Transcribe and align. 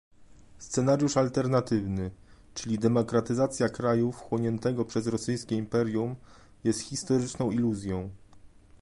Scenariusz 0.57 1.17
alternatywny- 1.17 2.11
czyli 2.55 2.79
demokratyzacja 2.79 3.69
kraju 3.69 4.11
wchłoniętego 4.11 4.85
przez 4.85 5.07
rosyjskie 5.07 5.55
imperium- 5.55 6.15
jest 6.63 6.79
historyczną 6.81 7.51
iluzją 7.51 8.09